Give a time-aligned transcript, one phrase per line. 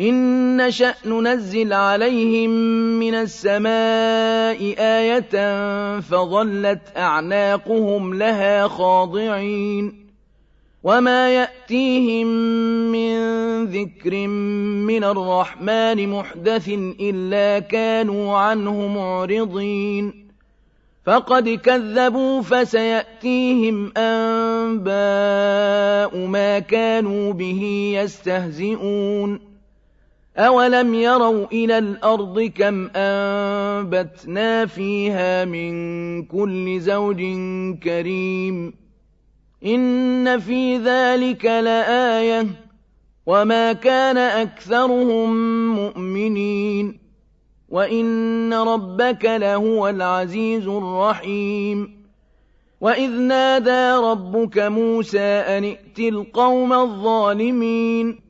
[0.00, 2.50] إن نشأ ننزل عليهم
[2.98, 5.60] من السماء آية
[6.00, 10.10] فظلت أعناقهم لها خاضعين
[10.82, 12.26] وما يأتيهم
[12.92, 13.16] من
[13.64, 14.26] ذكر
[14.86, 16.68] من الرحمن محدث
[17.00, 20.30] إلا كانوا عنه معرضين
[21.06, 24.96] فقد كذبوا فسيأتيهم أنباء
[26.26, 29.49] ما كانوا به يستهزئون
[30.38, 35.72] أَوَلَمْ يَرَوْا إِلَى الْأَرْضِ كَمْ أَنبَتْنَا فِيهَا مِن
[36.24, 37.18] كُلِّ زَوْجٍ
[37.82, 38.74] كَرِيمٍ
[39.66, 42.46] إِنَّ فِي ذَلِكَ لَآيَةً
[43.26, 45.30] وَمَا كَانَ أَكْثَرُهُم
[45.76, 46.98] مُّؤْمِنِينَ
[47.68, 52.00] وَإِنَّ رَبَّكَ لَهُوَ الْعَزِيزُ الرَّحِيمُ
[52.80, 58.29] وَإِذْ نَادَىٰ رَبُّكَ مُوسَىٰ أَنِ ائْتِ الْقَوْمَ الظَّالِمِينَ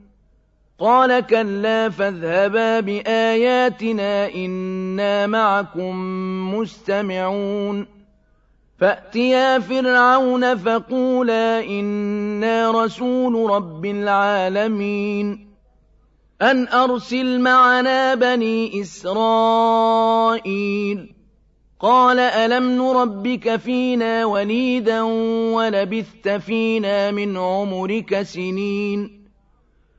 [0.81, 5.95] قال كلا فاذهبا بآياتنا إنا معكم
[6.55, 7.87] مستمعون.
[8.79, 15.47] فأتيا فرعون فقولا إنا رسول رب العالمين.
[16.41, 20.41] أن أرسل معنا بني إسرائيل.
[21.79, 25.01] قال ألم نربك فينا وليدا
[25.53, 29.20] ولبثت فينا من عمرك سنين.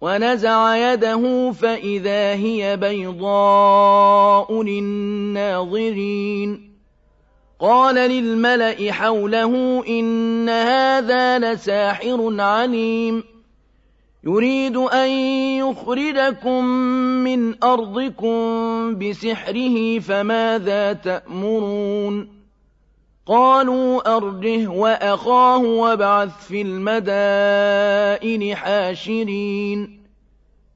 [0.00, 6.70] ونزع يده فإذا هي بيضاء للناظرين.
[7.60, 13.24] قال للملأ حوله إن هذا لساحر عليم.
[14.24, 15.10] يريد أن
[15.58, 16.64] يخرجكم
[17.24, 18.38] من أرضكم
[18.98, 22.40] بسحره فماذا تأمرون؟
[23.26, 29.99] قالوا أرجه وأخاه وابعث في المدائن حاشرين.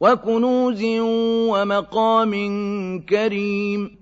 [0.00, 0.82] وَكُنُوزٍ
[1.50, 2.32] وَمَقَامٍ
[3.08, 3.98] كَرِيمٍ.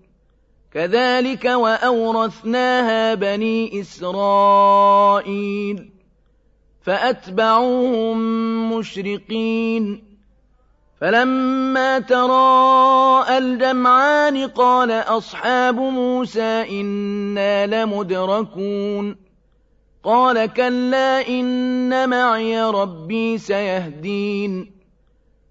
[0.75, 5.91] كَذَٰلِكَ وَأَوْرَثْنَاهَا بَنِي إِسْرَائِيلَ
[6.83, 8.19] فَأَتْبَعُوهُم
[8.73, 10.05] مُّشْرِقِينَ.
[11.01, 19.17] فَلَمَّا تَرَاءَى الْجَمْعَانِ قَالَ أَصْحَابُ مُوسَىٰ إِنَّا لَمُدْرَكُونَ.
[20.05, 24.74] قَالَ كَلَّا إِنَّ مَعِيَ رَبِّي سَيَهْدِينِ.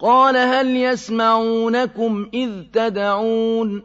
[0.00, 3.82] قَالَ هَلْ يَسْمَعُونَكُمْ إِذْ تَدْعُونَ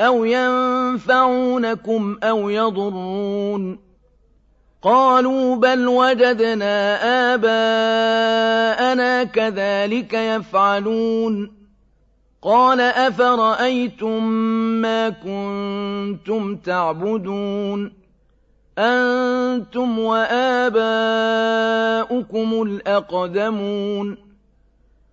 [0.00, 3.78] أَوْ يَنفَعُونَكُمْ أَوْ يَضُرُّونَ
[4.82, 6.96] قَالُوا بَلْ وَجَدْنَا
[7.34, 11.52] آبَاءَنَا كَذَٰلِكَ يَفْعَلُونَ
[12.42, 14.24] قَالَ أَفَرَأَيْتُم
[14.82, 17.92] مَّا كُنتُمْ تَعْبُدُونَ
[18.78, 20.62] أَنتُمْ وَآبَاؤُكُمُ
[22.62, 24.29] الْأَقْدَمُونَ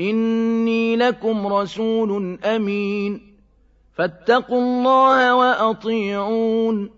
[0.00, 3.34] إني لكم رسول أمين.
[3.96, 6.90] فاتقوا الله وأطيعون.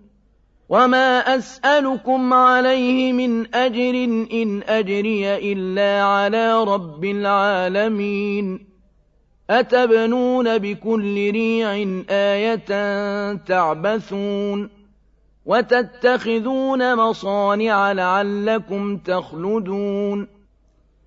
[0.68, 8.66] وما أسألكم عليه من أجر إن أجري إلا على رب العالمين.
[9.50, 12.64] أتبنون بكل ريع آية
[13.34, 14.70] تعبثون.
[15.46, 20.35] وتتخذون مصانع لعلكم تخلدون.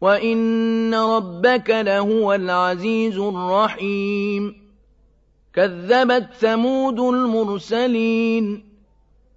[0.00, 4.64] وإن ربك لهو العزيز الرحيم
[5.54, 8.64] كذبت ثمود المرسلين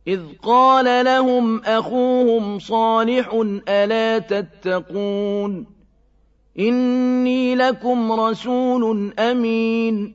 [0.07, 5.65] إذ قال لهم أخوهم صالح ألا تتقون
[6.59, 10.13] إني لكم رسول أمين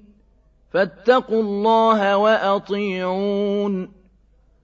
[0.72, 4.01] فاتقوا الله وأطيعون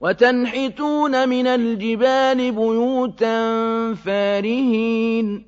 [0.00, 3.34] وتنحتون من الجبال بيوتا
[3.94, 5.46] فارهين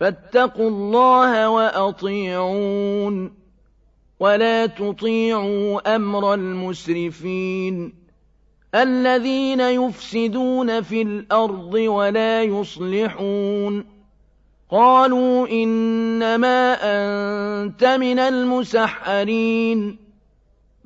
[0.00, 3.32] فاتقوا الله وأطيعون
[4.20, 7.92] ولا تطيعوا أمر المسرفين
[8.74, 13.84] الذين يفسدون في الأرض ولا يصلحون
[14.70, 20.07] قالوا إنما أنت من المسحرين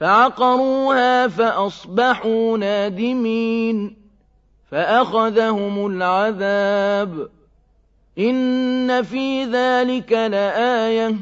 [0.00, 3.96] فعقروها فأصبحوا نادمين
[4.70, 7.28] فأخذهم العذاب
[8.18, 11.14] إن في ذلك لآية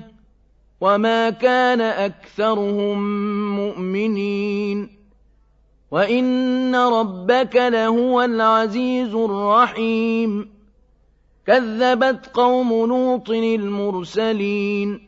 [0.80, 2.98] وما كان أكثرهم
[3.56, 4.98] مؤمنين
[5.90, 10.50] وإن ربك لهو العزيز الرحيم
[11.46, 15.07] كذبت قوم لوط المرسلين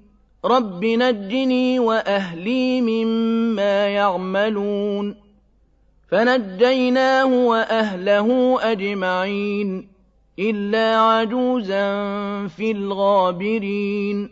[0.45, 5.15] رب نجني وأهلي مما يعملون
[6.07, 9.87] فنجيناه وأهله أجمعين
[10.39, 11.83] إلا عجوزا
[12.47, 14.29] في الغابرين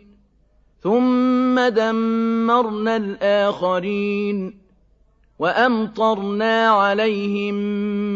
[0.82, 4.60] ثم دمرنا الآخرين
[5.38, 7.56] وأمطرنا عليهم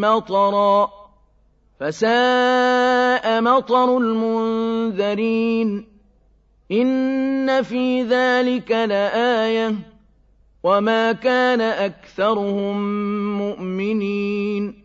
[0.01, 0.91] مطرا
[1.81, 5.94] فساء مطر المنذرين
[6.73, 9.75] إن في ذلك لآية
[10.63, 12.79] وما كان أكثرهم
[13.39, 14.85] مؤمنين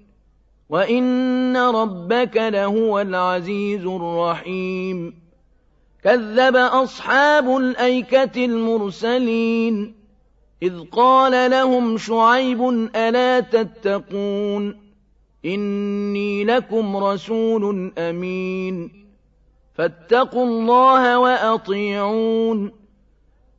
[0.70, 5.14] وإن ربك لهو العزيز الرحيم
[6.04, 9.96] كذب أصحاب الأيكة المرسلين
[10.64, 14.90] إذ قال لهم شعيب ألا تتقون
[15.46, 19.09] إني لكم رسول أمين
[19.80, 22.72] فاتقوا الله وأطيعون.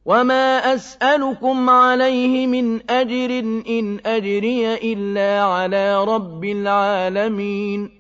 [0.05, 7.91] وما أسألكم عليه من أجر إن أجري إلا على رب العالمين.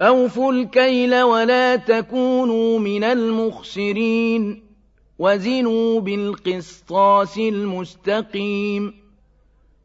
[0.00, 4.62] أوفوا الكيل ولا تكونوا من المخسرين.
[5.18, 9.01] وزنوا بالقسطاس المستقيم.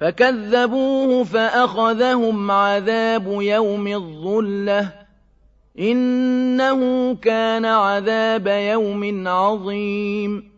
[0.00, 4.92] فكذبوه فأخذهم عذاب يوم الظلة.
[5.78, 10.50] إنه كان عذاب يوم عظيم.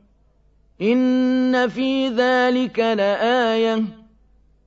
[0.83, 3.85] إن في ذلك لآية.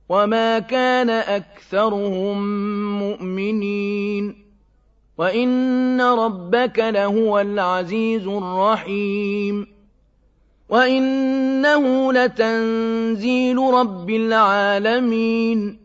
[0.08, 2.38] وما كان أكثرهم
[2.98, 4.44] مؤمنين.
[5.18, 9.71] وإن ربك لهو العزيز الرحيم.
[10.68, 15.78] وإنه لتنزيل رب العالمين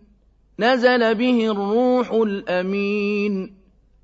[0.60, 3.58] نزل به الروح الأمين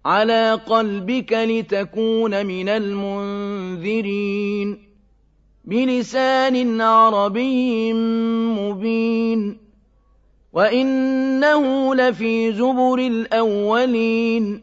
[0.06, 4.14] على قلبك لتكون من المنذرين
[5.66, 9.58] بلسان عربي مبين
[10.54, 14.63] وإنه لفي زبر الأولين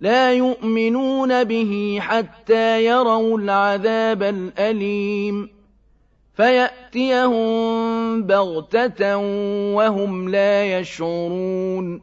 [0.00, 5.48] لا يؤمنون به حتى يروا العذاب الأليم.
[6.34, 9.16] فيأتيهم بغتة
[9.76, 12.02] وهم لا يشعرون.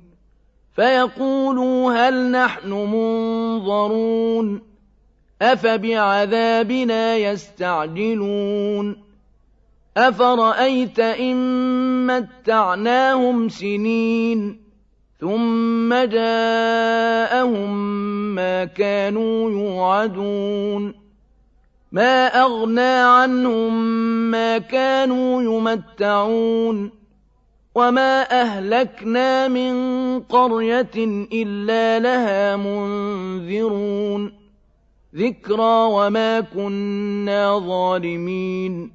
[0.75, 4.61] فيقولوا هل نحن منظرون؟
[5.41, 9.03] أفبعذابنا يستعجلون؟
[9.97, 11.37] أفرأيت إن
[12.07, 14.66] متعناهم سنين؟
[15.19, 17.75] ثم جاءهم
[18.35, 20.93] ما كانوا يوعدون
[21.91, 23.73] ما أغنى عنهم
[24.31, 26.91] ما كانوا يمتعون
[27.75, 29.73] وما أهلكنا من
[30.19, 34.33] قرية إلا لها منذرون
[35.15, 38.91] ذكرى وما كنا ظالمين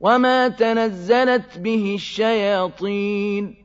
[0.00, 3.63] وما تنزلت به الشياطين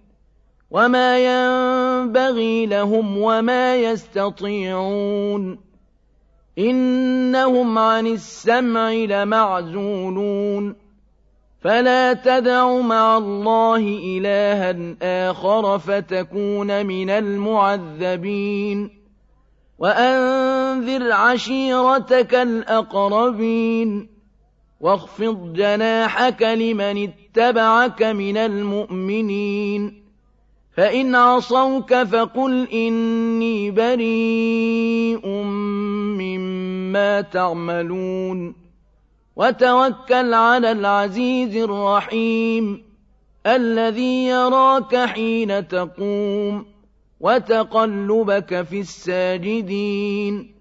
[0.72, 5.60] وما ينبغي لهم وما يستطيعون
[6.60, 10.76] إنهم عن السمع لمعزولون
[11.62, 14.96] فلا تدع مع الله إلها
[15.30, 19.00] آخر فتكون من المعذبين
[19.80, 24.10] وأنذر عشيرتك الأقربين
[24.80, 30.09] واخفض جناحك لمن اتبعك من المؤمنين
[30.72, 35.28] فإن عصوك فقل إني بريء
[36.18, 38.56] مما تعملون.
[39.36, 42.84] وتوكل على العزيز الرحيم
[43.46, 46.66] الذي يراك حين تقوم
[47.20, 50.56] وتقلبك في الساجدين.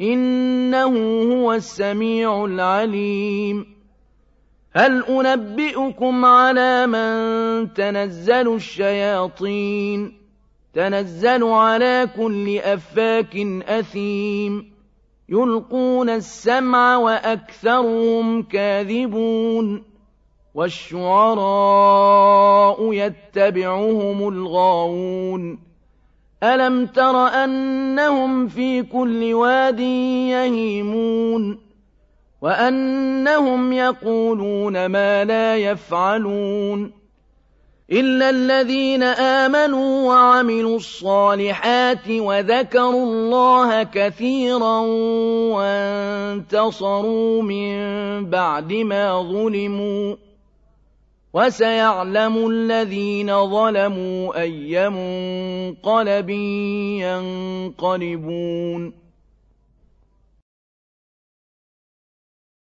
[0.00, 3.77] إنه هو السميع العليم.
[4.78, 10.12] هل أنبئكم على من تنزل الشياطين؟
[10.74, 13.36] تنزل على كل أفاك
[13.68, 14.72] أثيم.
[15.28, 19.82] يلقون السمع وأكثرهم كاذبون.
[20.54, 21.32] والشعراء
[22.92, 25.58] يتبعهم الغاوون.
[26.42, 31.67] ألم تر أنهم في كل واد يهيمون؟
[32.42, 36.98] وأنهم يقولون ما لا يفعلون
[37.92, 44.80] إلا الذين آمنوا وعملوا الصالحات وذكروا الله كثيرا
[45.56, 47.76] وانتصروا من
[48.30, 50.16] بعد ما ظلموا
[51.34, 56.30] وسيعلم الذين ظلموا أي منقلب
[57.80, 59.07] ينقلبون